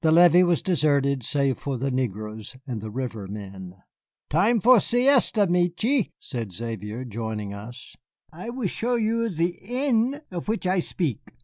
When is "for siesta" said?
4.60-5.46